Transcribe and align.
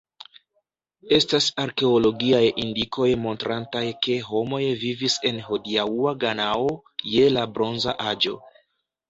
Estas 1.17 1.49
arkeologiaj 1.63 2.39
indikoj 2.63 3.09
montrantaj 3.25 3.83
ke 4.07 4.17
homoj 4.31 4.63
vivis 4.87 5.19
en 5.33 5.39
hodiaŭa 5.51 6.17
Ganao 6.25 6.75
je 7.15 7.29
la 7.37 7.47
Bronza 7.55 7.97
Aĝo. 8.15 8.37